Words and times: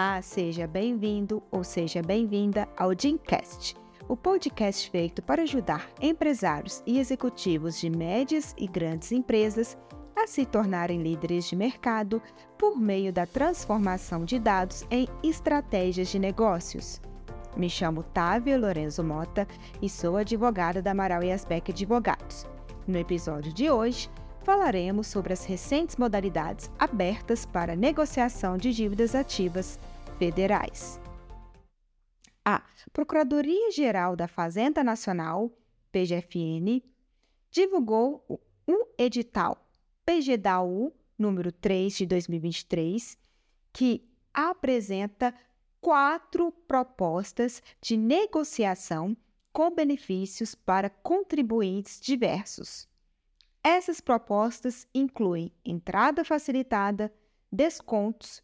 Olá, 0.00 0.22
seja 0.22 0.66
bem-vindo 0.66 1.42
ou 1.50 1.62
seja 1.62 2.00
bem-vinda 2.00 2.66
ao 2.74 2.94
Dreamcast, 2.94 3.76
o 4.08 4.16
podcast 4.16 4.88
feito 4.88 5.20
para 5.20 5.42
ajudar 5.42 5.90
empresários 6.00 6.82
e 6.86 6.98
executivos 6.98 7.78
de 7.78 7.90
médias 7.90 8.54
e 8.56 8.66
grandes 8.66 9.12
empresas 9.12 9.76
a 10.16 10.26
se 10.26 10.46
tornarem 10.46 11.02
líderes 11.02 11.44
de 11.44 11.54
mercado 11.54 12.22
por 12.56 12.78
meio 12.78 13.12
da 13.12 13.26
transformação 13.26 14.24
de 14.24 14.38
dados 14.38 14.86
em 14.90 15.06
estratégias 15.22 16.08
de 16.08 16.18
negócios. 16.18 16.98
Me 17.54 17.68
chamo 17.68 18.02
Távia 18.02 18.56
Lorenzo 18.56 19.04
Mota 19.04 19.46
e 19.82 19.88
sou 19.90 20.16
advogada 20.16 20.80
da 20.80 20.92
Amaral 20.92 21.22
e 21.22 21.30
Asbeck 21.30 21.72
Advogados. 21.72 22.46
No 22.86 22.96
episódio 22.96 23.52
de 23.52 23.70
hoje, 23.70 24.08
falaremos 24.42 25.08
sobre 25.08 25.34
as 25.34 25.44
recentes 25.44 25.96
modalidades 25.96 26.70
abertas 26.78 27.44
para 27.44 27.76
negociação 27.76 28.56
de 28.56 28.72
dívidas 28.72 29.14
ativas 29.14 29.78
federais. 30.20 31.00
A 32.44 32.62
Procuradoria-Geral 32.92 34.14
da 34.14 34.28
Fazenda 34.28 34.84
Nacional, 34.84 35.50
PGFN, 35.90 36.82
divulgou 37.50 38.22
um 38.68 38.84
edital 38.98 39.66
PGDAU 40.04 40.92
número 41.18 41.50
3 41.50 41.96
de 41.96 42.06
2023, 42.06 43.16
que 43.72 44.06
apresenta 44.34 45.34
quatro 45.80 46.52
propostas 46.68 47.62
de 47.80 47.96
negociação 47.96 49.16
com 49.50 49.74
benefícios 49.74 50.54
para 50.54 50.90
contribuintes 50.90 51.98
diversos. 51.98 52.86
Essas 53.64 54.02
propostas 54.02 54.86
incluem 54.94 55.50
entrada 55.64 56.22
facilitada, 56.26 57.10
descontos, 57.50 58.42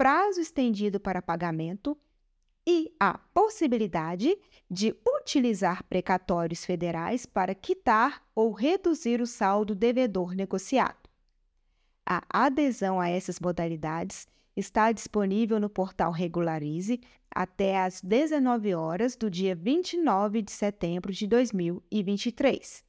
prazo 0.00 0.40
estendido 0.40 0.98
para 0.98 1.20
pagamento 1.20 1.94
e 2.66 2.90
a 2.98 3.18
possibilidade 3.18 4.34
de 4.70 4.96
utilizar 5.06 5.84
precatórios 5.84 6.64
federais 6.64 7.26
para 7.26 7.54
quitar 7.54 8.26
ou 8.34 8.50
reduzir 8.50 9.20
o 9.20 9.26
saldo 9.26 9.74
devedor 9.74 10.34
negociado. 10.34 11.06
A 12.06 12.22
adesão 12.30 12.98
a 12.98 13.10
essas 13.10 13.38
modalidades 13.38 14.26
está 14.56 14.90
disponível 14.90 15.60
no 15.60 15.68
portal 15.68 16.12
Regularize 16.12 16.98
até 17.30 17.78
às 17.78 18.00
19 18.00 18.74
horas 18.74 19.16
do 19.16 19.28
dia 19.28 19.54
29 19.54 20.40
de 20.40 20.50
setembro 20.50 21.12
de 21.12 21.26
2023. 21.26 22.82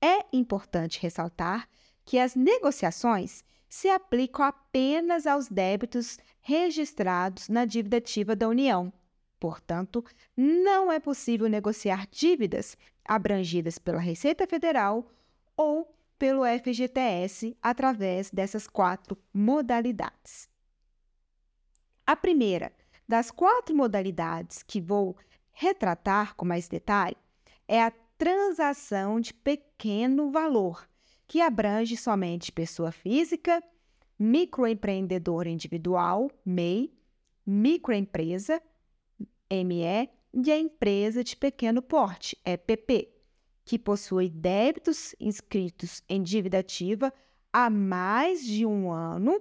É 0.00 0.24
importante 0.32 1.02
ressaltar 1.02 1.68
que 2.04 2.16
as 2.16 2.36
negociações 2.36 3.42
se 3.68 3.88
aplicam 3.88 4.44
apenas 4.44 5.26
aos 5.26 5.48
débitos 5.48 6.18
registrados 6.40 7.48
na 7.48 7.64
dívida 7.64 7.98
ativa 7.98 8.34
da 8.34 8.48
União. 8.48 8.92
Portanto, 9.38 10.04
não 10.36 10.90
é 10.90 10.98
possível 10.98 11.48
negociar 11.48 12.06
dívidas 12.10 12.76
abrangidas 13.04 13.78
pela 13.78 13.98
Receita 14.00 14.46
Federal 14.46 15.10
ou 15.56 15.94
pelo 16.18 16.42
FGTS 16.44 17.56
através 17.62 18.30
dessas 18.30 18.66
quatro 18.66 19.16
modalidades. 19.32 20.48
A 22.06 22.16
primeira 22.16 22.72
das 23.06 23.30
quatro 23.30 23.74
modalidades 23.76 24.62
que 24.62 24.80
vou 24.80 25.16
retratar 25.52 26.34
com 26.34 26.44
mais 26.44 26.68
detalhe 26.68 27.16
é 27.66 27.82
a 27.82 27.92
transação 28.16 29.20
de 29.20 29.32
pequeno 29.32 30.30
valor, 30.30 30.88
que 31.28 31.42
abrange 31.42 31.94
somente 31.94 32.50
pessoa 32.50 32.90
física, 32.90 33.62
microempreendedor 34.18 35.46
individual, 35.46 36.30
MEI, 36.44 36.90
microempresa, 37.46 38.60
ME, 39.50 40.10
e 40.32 40.50
a 40.52 40.58
empresa 40.58 41.22
de 41.22 41.36
pequeno 41.36 41.82
porte, 41.82 42.36
EPP, 42.44 43.10
que 43.64 43.78
possui 43.78 44.30
débitos 44.30 45.14
inscritos 45.20 46.02
em 46.08 46.22
dívida 46.22 46.58
ativa 46.60 47.12
há 47.52 47.68
mais 47.68 48.44
de 48.44 48.64
um 48.64 48.90
ano, 48.90 49.40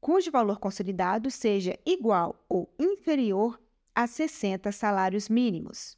cujo 0.00 0.30
valor 0.30 0.58
consolidado 0.58 1.30
seja 1.30 1.78
igual 1.86 2.44
ou 2.48 2.74
inferior 2.78 3.58
a 3.94 4.06
60 4.06 4.70
salários 4.72 5.28
mínimos. 5.30 5.96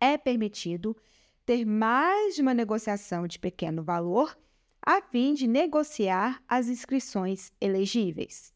É 0.00 0.16
permitido 0.16 0.96
ter 1.44 1.64
mais 1.64 2.34
de 2.34 2.42
uma 2.42 2.54
negociação 2.54 3.26
de 3.26 3.38
pequeno 3.38 3.82
valor 3.82 4.36
a 4.84 5.00
fim 5.00 5.34
de 5.34 5.46
negociar 5.46 6.42
as 6.48 6.68
inscrições 6.68 7.52
elegíveis. 7.60 8.52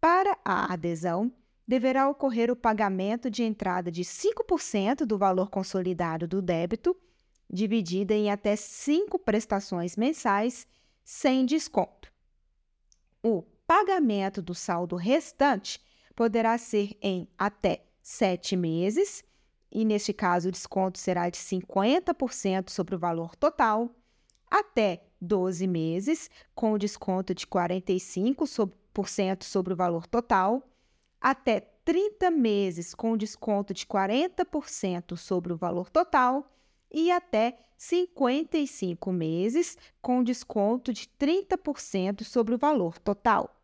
Para 0.00 0.38
a 0.44 0.72
adesão, 0.72 1.32
deverá 1.66 2.08
ocorrer 2.08 2.50
o 2.50 2.56
pagamento 2.56 3.28
de 3.28 3.42
entrada 3.42 3.90
de 3.90 4.02
5% 4.02 5.04
do 5.04 5.18
valor 5.18 5.50
consolidado 5.50 6.28
do 6.28 6.40
débito, 6.40 6.96
dividida 7.50 8.14
em 8.14 8.30
até 8.30 8.54
cinco 8.54 9.18
prestações 9.18 9.96
mensais, 9.96 10.66
sem 11.04 11.44
desconto. 11.44 12.12
O 13.22 13.42
pagamento 13.66 14.40
do 14.40 14.54
saldo 14.54 14.94
restante 14.94 15.80
poderá 16.14 16.56
ser 16.56 16.96
em 17.02 17.28
até 17.36 17.84
sete 18.00 18.56
meses 18.56 19.24
e 19.70 19.84
neste 19.84 20.12
caso 20.12 20.48
o 20.48 20.52
desconto 20.52 20.98
será 20.98 21.28
de 21.28 21.38
50% 21.38 22.70
sobre 22.70 22.94
o 22.94 22.98
valor 22.98 23.34
total, 23.36 23.94
até 24.50 25.04
12 25.20 25.66
meses, 25.66 26.30
com 26.54 26.78
desconto 26.78 27.34
de 27.34 27.46
45% 27.46 29.44
sobre 29.44 29.72
o 29.72 29.76
valor 29.76 30.06
total, 30.06 30.62
até 31.20 31.60
30 31.84 32.30
meses, 32.30 32.94
com 32.94 33.16
desconto 33.16 33.74
de 33.74 33.86
40% 33.86 35.16
sobre 35.16 35.52
o 35.52 35.56
valor 35.56 35.90
total, 35.90 36.52
e 36.90 37.10
até 37.10 37.58
55 37.76 39.12
meses, 39.12 39.76
com 40.00 40.22
desconto 40.22 40.92
de 40.92 41.06
30% 41.18 42.24
sobre 42.24 42.54
o 42.54 42.58
valor 42.58 42.98
total. 42.98 43.60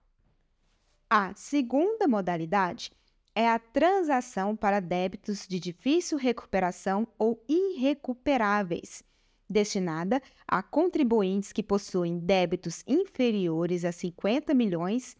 A 1.09 1.35
segunda 1.35 2.09
modalidade 2.09 2.91
é 3.35 3.49
a 3.49 3.59
transação 3.59 4.55
para 4.55 4.81
débitos 4.81 5.47
de 5.47 5.59
difícil 5.59 6.19
recuperação 6.19 7.09
ou 7.19 7.43
irrecuperáveis, 7.49 9.03
destinada 9.49 10.21
a 10.47 10.63
contribuintes 10.63 11.53
que 11.53 11.63
possuem 11.63 12.19
débitos 12.19 12.85
inferiores 12.87 13.85
a 13.85 13.93
50 13.93 14.53
milhões 14.55 15.17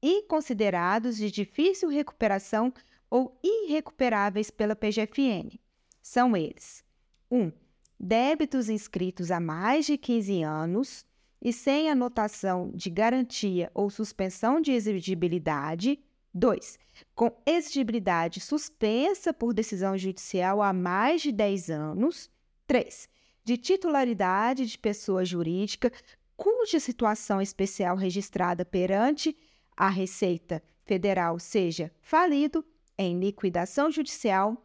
e 0.00 0.22
considerados 0.22 1.16
de 1.16 1.30
difícil 1.30 1.88
recuperação 1.88 2.72
ou 3.10 3.38
irrecuperáveis 3.42 4.50
pela 4.50 4.76
PGFN. 4.76 5.58
São 6.00 6.36
eles: 6.36 6.84
1. 7.30 7.40
Um, 7.40 7.52
débitos 7.98 8.68
inscritos 8.68 9.30
há 9.30 9.40
mais 9.40 9.86
de 9.86 9.98
15 9.98 10.42
anos 10.42 11.04
e 11.42 11.52
sem 11.52 11.90
anotação 11.90 12.70
de 12.72 12.90
garantia 12.90 13.70
ou 13.74 13.90
suspensão 13.90 14.60
de 14.60 14.72
exigibilidade 14.72 15.98
2. 16.34 16.78
Com 17.14 17.30
exigibilidade 17.46 18.40
suspensa 18.40 19.32
por 19.32 19.54
decisão 19.54 19.96
judicial 19.96 20.62
há 20.62 20.72
mais 20.72 21.22
de 21.22 21.32
10 21.32 21.70
anos. 21.70 22.30
3. 22.66 23.08
De 23.44 23.56
titularidade 23.56 24.66
de 24.66 24.78
pessoa 24.78 25.24
jurídica 25.24 25.92
cuja 26.36 26.78
situação 26.78 27.40
especial 27.40 27.96
registrada 27.96 28.64
perante 28.64 29.36
a 29.76 29.88
Receita 29.88 30.62
Federal 30.84 31.38
seja 31.38 31.92
falido, 32.00 32.64
em 32.96 33.18
liquidação 33.18 33.90
judicial, 33.90 34.64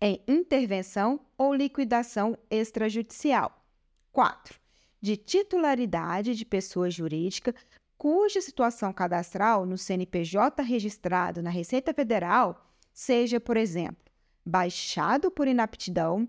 em 0.00 0.22
intervenção 0.28 1.20
ou 1.36 1.54
liquidação 1.54 2.38
extrajudicial. 2.50 3.64
4. 4.12 4.58
De 5.00 5.16
titularidade 5.16 6.34
de 6.34 6.44
pessoa 6.44 6.90
jurídica 6.90 7.54
cuja 7.98 8.40
situação 8.40 8.92
cadastral 8.92 9.64
no 9.64 9.78
CNPJ 9.78 10.62
registrado 10.62 11.42
na 11.42 11.50
Receita 11.50 11.94
Federal 11.94 12.66
seja, 12.92 13.40
por 13.40 13.56
exemplo, 13.56 14.04
baixado 14.44 15.30
por 15.30 15.48
inaptidão, 15.48 16.28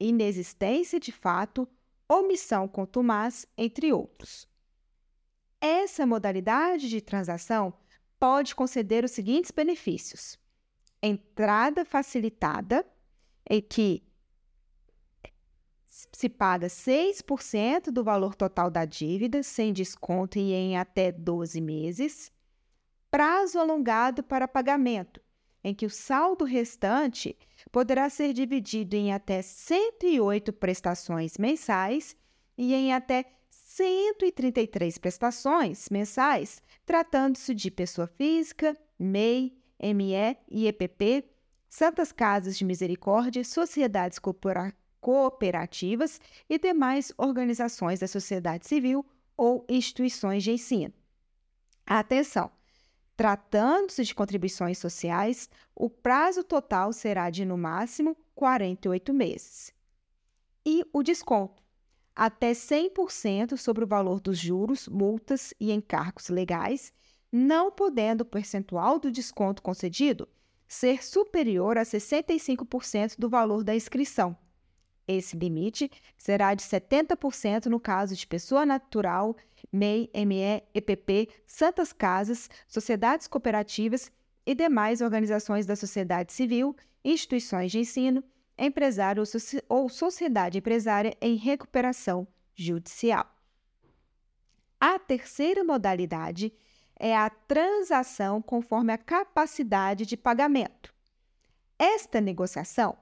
inexistência 0.00 0.98
de 0.98 1.12
fato, 1.12 1.68
omissão 2.08 2.66
contumaz, 2.66 3.46
entre 3.56 3.92
outros. 3.92 4.48
Essa 5.60 6.04
modalidade 6.04 6.88
de 6.88 7.00
transação 7.00 7.72
pode 8.18 8.54
conceder 8.54 9.04
os 9.04 9.12
seguintes 9.12 9.50
benefícios: 9.50 10.38
entrada 11.02 11.84
facilitada, 11.84 12.84
em 13.48 13.60
que 13.60 14.02
se 16.10 16.28
paga 16.28 16.68
6% 16.68 17.90
do 17.90 18.02
valor 18.02 18.34
total 18.34 18.70
da 18.70 18.84
dívida, 18.86 19.42
sem 19.42 19.72
desconto 19.72 20.38
e 20.38 20.52
em 20.52 20.78
até 20.78 21.12
12 21.12 21.60
meses. 21.60 22.32
Prazo 23.10 23.58
alongado 23.58 24.22
para 24.22 24.48
pagamento, 24.48 25.20
em 25.62 25.74
que 25.74 25.84
o 25.84 25.90
saldo 25.90 26.46
restante 26.46 27.36
poderá 27.70 28.08
ser 28.08 28.32
dividido 28.32 28.96
em 28.96 29.12
até 29.12 29.42
108 29.42 30.50
prestações 30.54 31.36
mensais 31.36 32.16
e 32.56 32.72
em 32.72 32.94
até 32.94 33.26
133 33.50 34.96
prestações 34.96 35.90
mensais, 35.90 36.62
tratando-se 36.86 37.54
de 37.54 37.70
pessoa 37.70 38.06
física, 38.06 38.74
MEI, 38.98 39.54
ME 39.94 40.36
e 40.50 40.66
EPP, 40.66 41.28
Santas 41.68 42.12
Casas 42.12 42.56
de 42.56 42.64
Misericórdia, 42.64 43.44
sociedades 43.44 44.18
cooperativas 45.02 46.20
e 46.48 46.58
demais 46.60 47.12
organizações 47.18 47.98
da 47.98 48.06
sociedade 48.06 48.66
civil 48.68 49.04
ou 49.36 49.66
instituições 49.68 50.44
de 50.44 50.52
ensino. 50.52 50.94
Atenção! 51.84 52.50
Tratando-se 53.16 54.04
de 54.04 54.14
contribuições 54.14 54.78
sociais, 54.78 55.50
o 55.74 55.90
prazo 55.90 56.44
total 56.44 56.92
será 56.92 57.30
de, 57.30 57.44
no 57.44 57.58
máximo, 57.58 58.16
48 58.34 59.12
meses. 59.12 59.74
E 60.64 60.84
o 60.92 61.02
desconto? 61.02 61.62
Até 62.14 62.52
100% 62.52 63.56
sobre 63.56 63.84
o 63.84 63.86
valor 63.86 64.20
dos 64.20 64.38
juros, 64.38 64.86
multas 64.88 65.52
e 65.58 65.72
encargos 65.72 66.28
legais, 66.28 66.92
não 67.30 67.72
podendo 67.72 68.20
o 68.20 68.26
percentual 68.26 69.00
do 69.00 69.10
desconto 69.10 69.62
concedido 69.62 70.28
ser 70.68 71.04
superior 71.04 71.76
a 71.76 71.82
65% 71.82 73.16
do 73.18 73.28
valor 73.28 73.64
da 73.64 73.74
inscrição. 73.74 74.36
Esse 75.06 75.36
limite 75.36 75.90
será 76.16 76.54
de 76.54 76.62
70% 76.62 77.66
no 77.66 77.80
caso 77.80 78.14
de 78.14 78.26
pessoa 78.26 78.64
natural, 78.64 79.36
MEI, 79.72 80.10
ME, 80.26 80.62
EPP, 80.74 81.28
santas 81.46 81.92
casas, 81.92 82.48
sociedades 82.68 83.26
cooperativas 83.26 84.10
e 84.46 84.54
demais 84.54 85.00
organizações 85.00 85.66
da 85.66 85.76
sociedade 85.76 86.32
civil, 86.32 86.76
instituições 87.04 87.72
de 87.72 87.80
ensino, 87.80 88.22
empresário 88.56 89.22
ou 89.68 89.88
sociedade 89.88 90.58
empresária 90.58 91.16
em 91.20 91.36
recuperação 91.36 92.26
judicial. 92.54 93.26
A 94.80 94.98
terceira 94.98 95.64
modalidade 95.64 96.52
é 96.96 97.16
a 97.16 97.28
transação 97.30 98.40
conforme 98.40 98.92
a 98.92 98.98
capacidade 98.98 100.06
de 100.06 100.16
pagamento. 100.16 100.94
Esta 101.78 102.20
negociação 102.20 102.96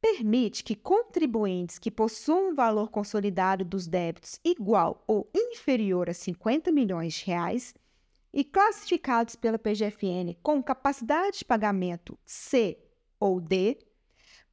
permite 0.00 0.62
que 0.62 0.74
contribuintes 0.74 1.78
que 1.78 1.90
possuam 1.90 2.50
um 2.50 2.54
valor 2.54 2.90
consolidado 2.90 3.64
dos 3.64 3.86
débitos 3.86 4.38
igual 4.44 5.02
ou 5.06 5.28
inferior 5.34 6.08
a 6.10 6.14
50 6.14 6.70
milhões 6.70 7.14
de 7.14 7.26
reais 7.26 7.74
e 8.32 8.44
classificados 8.44 9.34
pela 9.34 9.58
PGFN 9.58 10.34
com 10.42 10.62
capacidade 10.62 11.38
de 11.38 11.44
pagamento 11.44 12.18
C 12.24 12.78
ou 13.18 13.40
D, 13.40 13.78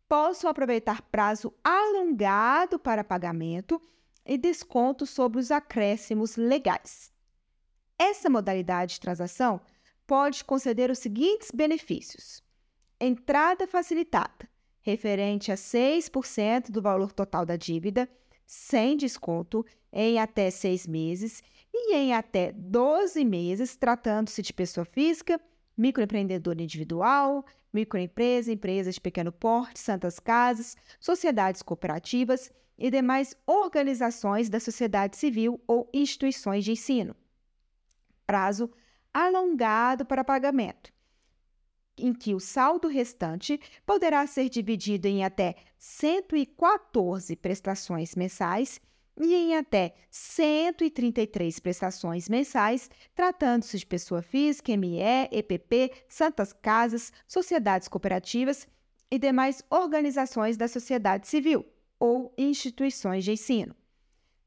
possam 0.07 0.49
aproveitar 0.49 1.01
prazo 1.01 1.53
alongado 1.63 2.79
para 2.79 3.03
pagamento 3.03 3.81
e 4.25 4.37
desconto 4.37 5.05
sobre 5.05 5.39
os 5.39 5.51
acréscimos 5.51 6.37
legais. 6.37 7.11
Essa 7.97 8.29
modalidade 8.29 8.93
de 8.93 8.99
transação 9.01 9.59
pode 10.07 10.43
conceder 10.45 10.89
os 10.89 10.99
seguintes 10.99 11.51
benefícios: 11.51 12.43
entrada 12.99 13.67
facilitada, 13.67 14.49
referente 14.83 15.51
a 15.51 15.55
6% 15.55 16.69
do 16.69 16.81
valor 16.81 17.11
total 17.11 17.45
da 17.45 17.55
dívida, 17.55 18.07
sem 18.45 18.95
desconto, 18.95 19.65
em 19.91 20.19
até 20.19 20.51
seis 20.51 20.85
meses 20.85 21.41
e 21.73 21.95
em 21.95 22.13
até 22.13 22.51
12 22.51 23.23
meses, 23.23 23.75
tratando-se 23.75 24.41
de 24.41 24.53
pessoa 24.53 24.85
física, 24.85 25.39
microempreendedor 25.77 26.59
individual, 26.59 27.45
microempresa, 27.71 28.51
empresas 28.51 28.95
de 28.95 29.01
pequeno 29.01 29.31
porte, 29.31 29.79
santas 29.79 30.19
casas, 30.19 30.75
sociedades 30.99 31.61
cooperativas 31.61 32.51
e 32.77 32.91
demais 32.91 33.35
organizações 33.47 34.49
da 34.49 34.59
sociedade 34.59 35.15
civil 35.15 35.59
ou 35.65 35.89
instituições 35.93 36.65
de 36.65 36.73
ensino. 36.73 37.15
Prazo 38.25 38.69
alongado 39.13 40.05
para 40.05 40.23
pagamento 40.23 40.92
em 42.03 42.13
que 42.13 42.35
o 42.35 42.39
saldo 42.39 42.89
restante 42.89 43.57
poderá 43.85 44.27
ser 44.27 44.49
dividido 44.49 45.07
em 45.07 45.23
até 45.23 45.55
114 45.77 47.33
prestações 47.37 48.13
mensais 48.13 48.81
e 49.17 49.33
em 49.33 49.55
até 49.55 49.93
133 50.11 51.59
prestações 51.59 52.27
mensais, 52.27 52.89
tratando-se 53.15 53.79
de 53.79 53.85
pessoa 53.85 54.21
física, 54.21 54.75
ME, 54.75 54.99
EPP, 55.31 55.93
santas 56.09 56.51
casas, 56.51 57.13
sociedades 57.25 57.87
cooperativas 57.87 58.67
e 59.09 59.17
demais 59.17 59.63
organizações 59.69 60.57
da 60.57 60.67
sociedade 60.67 61.25
civil 61.27 61.65
ou 61.97 62.33
instituições 62.37 63.23
de 63.23 63.31
ensino. 63.31 63.73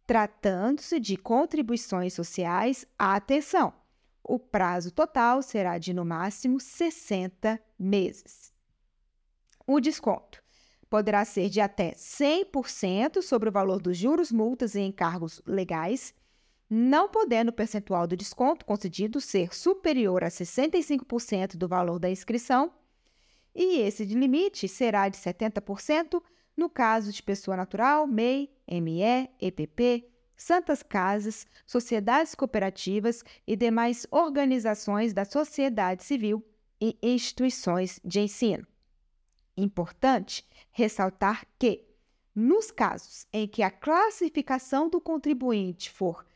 Tratando-se 0.06 1.00
de 1.00 1.16
contribuições 1.16 2.12
sociais, 2.12 2.86
atenção! 2.98 3.85
O 4.28 4.38
prazo 4.38 4.90
total 4.90 5.40
será 5.40 5.78
de 5.78 5.94
no 5.94 6.04
máximo 6.04 6.58
60 6.58 7.60
meses. 7.78 8.52
O 9.66 9.80
desconto 9.80 10.42
poderá 10.90 11.24
ser 11.24 11.48
de 11.48 11.60
até 11.60 11.92
100% 11.92 13.22
sobre 13.22 13.48
o 13.48 13.52
valor 13.52 13.80
dos 13.80 13.96
juros, 13.96 14.32
multas 14.32 14.74
e 14.74 14.80
encargos 14.80 15.40
legais, 15.46 16.14
não 16.68 17.08
podendo 17.08 17.50
o 17.50 17.52
percentual 17.52 18.06
do 18.06 18.16
desconto 18.16 18.64
concedido 18.64 19.20
ser 19.20 19.54
superior 19.54 20.24
a 20.24 20.28
65% 20.28 21.56
do 21.56 21.68
valor 21.68 21.98
da 21.98 22.10
inscrição, 22.10 22.72
e 23.54 23.80
esse 23.80 24.04
limite 24.04 24.68
será 24.68 25.08
de 25.08 25.16
70% 25.16 26.20
no 26.56 26.68
caso 26.68 27.12
de 27.12 27.22
pessoa 27.22 27.56
natural, 27.56 28.06
MEI, 28.06 28.50
ME, 28.68 29.30
EPP, 29.40 30.08
santas 30.36 30.82
casas, 30.82 31.46
sociedades 31.66 32.34
cooperativas 32.34 33.24
e 33.46 33.56
demais 33.56 34.06
organizações 34.10 35.12
da 35.12 35.24
sociedade 35.24 36.04
civil 36.04 36.44
e 36.80 36.98
instituições 37.02 37.98
de 38.04 38.20
ensino. 38.20 38.66
Importante 39.56 40.46
ressaltar 40.70 41.46
que, 41.58 41.86
nos 42.34 42.70
casos 42.70 43.26
em 43.32 43.48
que 43.48 43.62
a 43.62 43.70
classificação 43.70 44.90
do 44.90 45.00
contribuinte 45.00 45.90
for 45.90 46.26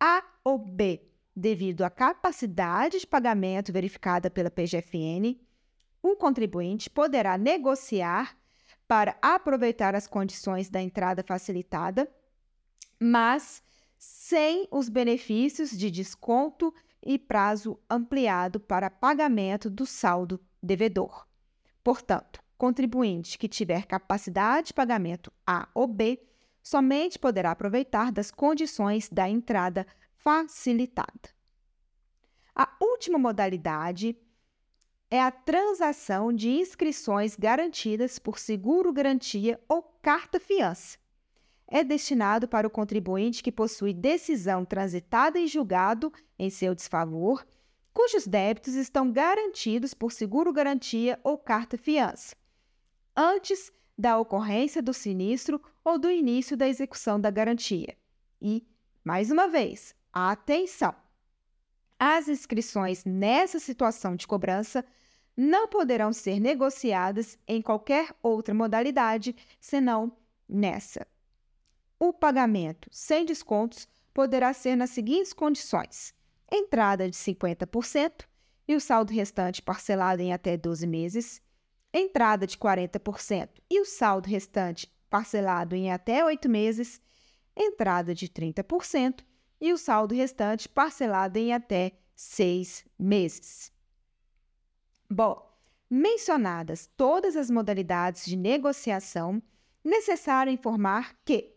A 0.00 0.24
ou 0.42 0.56
B, 0.58 1.02
devido 1.36 1.82
à 1.82 1.90
capacidade 1.90 3.00
de 3.00 3.06
pagamento 3.06 3.72
verificada 3.72 4.30
pela 4.30 4.50
PGFN, 4.50 5.38
o 6.02 6.16
contribuinte 6.16 6.88
poderá 6.88 7.36
negociar 7.36 8.36
para 8.88 9.16
aproveitar 9.22 9.94
as 9.94 10.06
condições 10.06 10.68
da 10.68 10.80
entrada 10.80 11.22
facilitada 11.22 12.10
mas 13.02 13.62
sem 13.98 14.66
os 14.70 14.88
benefícios 14.88 15.70
de 15.70 15.90
desconto 15.90 16.72
e 17.04 17.18
prazo 17.18 17.78
ampliado 17.90 18.60
para 18.60 18.88
pagamento 18.88 19.68
do 19.68 19.84
saldo 19.84 20.40
devedor. 20.62 21.26
Portanto, 21.82 22.40
contribuinte 22.56 23.36
que 23.36 23.48
tiver 23.48 23.86
capacidade 23.86 24.68
de 24.68 24.74
pagamento 24.74 25.32
A 25.44 25.68
ou 25.74 25.86
B 25.88 26.22
somente 26.62 27.18
poderá 27.18 27.50
aproveitar 27.50 28.12
das 28.12 28.30
condições 28.30 29.08
da 29.08 29.28
entrada 29.28 29.84
facilitada. 30.14 31.30
A 32.54 32.68
última 32.80 33.18
modalidade 33.18 34.16
é 35.10 35.20
a 35.20 35.30
transação 35.30 36.32
de 36.32 36.50
inscrições 36.50 37.34
garantidas 37.34 38.18
por 38.18 38.38
seguro-garantia 38.38 39.60
ou 39.68 39.82
carta-fiança, 40.00 40.98
é 41.72 41.82
destinado 41.82 42.46
para 42.46 42.66
o 42.66 42.70
contribuinte 42.70 43.42
que 43.42 43.50
possui 43.50 43.94
decisão 43.94 44.62
transitada 44.62 45.38
em 45.38 45.46
julgado 45.46 46.12
em 46.38 46.50
seu 46.50 46.74
desfavor, 46.74 47.46
cujos 47.94 48.26
débitos 48.26 48.74
estão 48.74 49.10
garantidos 49.10 49.94
por 49.94 50.12
seguro-garantia 50.12 51.18
ou 51.24 51.38
carta-fiança, 51.38 52.36
antes 53.16 53.72
da 53.96 54.18
ocorrência 54.18 54.82
do 54.82 54.92
sinistro 54.92 55.62
ou 55.82 55.98
do 55.98 56.10
início 56.10 56.58
da 56.58 56.68
execução 56.68 57.18
da 57.18 57.30
garantia. 57.30 57.96
E, 58.38 58.66
mais 59.02 59.30
uma 59.30 59.48
vez, 59.48 59.94
atenção! 60.12 60.94
As 61.98 62.28
inscrições 62.28 63.02
nessa 63.06 63.58
situação 63.58 64.14
de 64.14 64.26
cobrança 64.26 64.84
não 65.34 65.66
poderão 65.66 66.12
ser 66.12 66.38
negociadas 66.38 67.38
em 67.48 67.62
qualquer 67.62 68.14
outra 68.22 68.52
modalidade 68.52 69.34
senão 69.58 70.12
nessa. 70.46 71.06
O 72.04 72.12
pagamento 72.12 72.88
sem 72.90 73.24
descontos 73.24 73.86
poderá 74.12 74.52
ser 74.52 74.74
nas 74.74 74.90
seguintes 74.90 75.32
condições: 75.32 76.12
entrada 76.50 77.08
de 77.08 77.16
50% 77.16 78.26
e 78.66 78.74
o 78.74 78.80
saldo 78.80 79.12
restante 79.12 79.62
parcelado 79.62 80.20
em 80.20 80.32
até 80.32 80.56
12 80.56 80.84
meses, 80.84 81.40
entrada 81.94 82.44
de 82.44 82.58
40% 82.58 83.50
e 83.70 83.80
o 83.80 83.84
saldo 83.84 84.28
restante 84.28 84.92
parcelado 85.08 85.76
em 85.76 85.92
até 85.92 86.24
8 86.24 86.48
meses, 86.48 87.00
entrada 87.56 88.12
de 88.12 88.28
30% 88.28 89.24
e 89.60 89.72
o 89.72 89.78
saldo 89.78 90.12
restante 90.12 90.68
parcelado 90.68 91.38
em 91.38 91.52
até 91.52 91.92
6 92.16 92.84
meses. 92.98 93.72
Bom, 95.08 95.40
mencionadas 95.88 96.90
todas 96.96 97.36
as 97.36 97.48
modalidades 97.48 98.24
de 98.24 98.34
negociação, 98.34 99.40
necessário 99.84 100.52
informar 100.52 101.16
que 101.24 101.51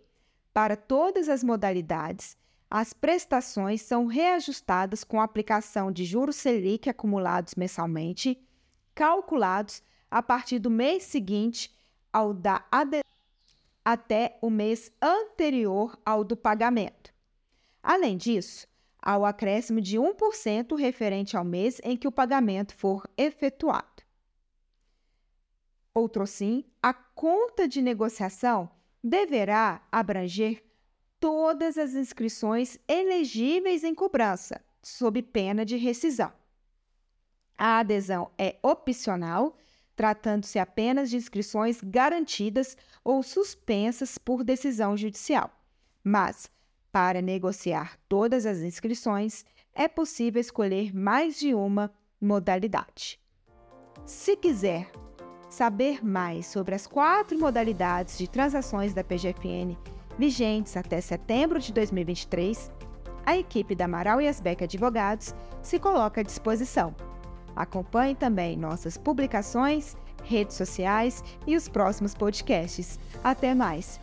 para 0.55 0.77
todas 0.77 1.27
as 1.27 1.43
modalidades, 1.43 2.37
as 2.71 2.93
prestações 2.93 3.81
são 3.81 4.05
reajustadas 4.05 5.03
com 5.03 5.19
a 5.19 5.25
aplicação 5.25 5.91
de 5.91 6.05
juros 6.05 6.37
Selic 6.37 6.89
acumulados 6.89 7.55
mensalmente, 7.55 8.41
calculados 8.95 9.83
a 10.09 10.23
partir 10.23 10.59
do 10.59 10.69
mês 10.69 11.03
seguinte 11.03 11.75
ao 12.13 12.33
da 12.33 12.65
adesão 12.71 13.03
até 13.83 14.39
o 14.41 14.49
mês 14.49 14.93
anterior 15.01 15.99
ao 16.05 16.23
do 16.23 16.37
pagamento. 16.37 17.13
Além 17.83 18.15
disso, 18.15 18.65
há 19.01 19.17
o 19.17 19.25
acréscimo 19.25 19.81
de 19.81 19.97
1% 19.97 20.77
referente 20.77 21.35
ao 21.35 21.43
mês 21.43 21.81
em 21.83 21.97
que 21.97 22.07
o 22.07 22.13
pagamento 22.13 22.73
for 22.73 23.03
efetuado. 23.17 24.03
Outro 25.93 26.25
sim, 26.25 26.63
a 26.81 26.93
conta 26.93 27.67
de 27.67 27.81
negociação 27.81 28.69
deverá 29.05 29.83
abranger 29.91 30.63
todas 31.19 31.77
as 31.77 31.93
inscrições 31.93 32.79
elegíveis 32.87 33.83
em 33.83 33.93
cobrança, 33.93 34.59
sob 34.81 35.21
pena 35.21 35.63
de 35.63 35.77
rescisão. 35.77 36.33
A 37.55 37.77
adesão 37.77 38.31
é 38.35 38.57
opcional, 38.63 39.55
tratando-se 39.95 40.57
apenas 40.57 41.11
de 41.11 41.17
inscrições 41.17 41.79
garantidas 41.83 42.75
ou 43.03 43.21
suspensas 43.21 44.17
por 44.17 44.43
decisão 44.43 44.97
judicial. 44.97 45.51
Mas, 46.03 46.49
para 46.91 47.21
negociar 47.21 47.99
todas 48.09 48.43
as 48.47 48.57
inscrições, 48.57 49.45
é 49.71 49.87
possível 49.87 50.41
escolher 50.41 50.95
mais 50.95 51.37
de 51.37 51.53
uma 51.53 51.93
modalidade. 52.19 53.19
Se 54.03 54.35
quiser 54.35 54.91
saber 55.55 56.05
mais 56.05 56.47
sobre 56.47 56.75
as 56.75 56.85
quatro 56.85 57.39
modalidades 57.39 58.17
de 58.17 58.27
transações 58.27 58.93
da 58.93 59.05
PGFN 59.05 59.77
vigentes 60.17 60.75
até 60.75 60.99
setembro 60.99 61.59
de 61.59 61.71
2023, 61.71 62.71
a 63.25 63.37
equipe 63.37 63.73
da 63.73 63.85
Amaral 63.85 64.21
e 64.21 64.27
Asbeck 64.27 64.65
Advogados 64.65 65.33
se 65.61 65.79
coloca 65.79 66.19
à 66.19 66.23
disposição. 66.23 66.93
Acompanhe 67.55 68.15
também 68.15 68.57
nossas 68.57 68.97
publicações, 68.97 69.95
redes 70.25 70.57
sociais 70.57 71.23
e 71.47 71.55
os 71.55 71.69
próximos 71.69 72.13
podcasts. 72.13 72.99
Até 73.23 73.55
mais! 73.55 73.99